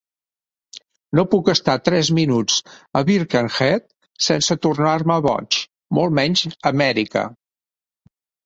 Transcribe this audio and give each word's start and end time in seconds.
No 1.17 1.25
puc 1.33 1.51
estar 1.53 1.75
tres 1.89 2.09
minuts 2.19 2.55
a 2.99 3.03
Birkenhead 3.09 3.87
sense 4.29 4.57
tornar-me 4.67 5.19
boig, 5.29 5.61
molt 5.99 6.17
menys 6.23 6.45
Amèrica. 6.75 7.29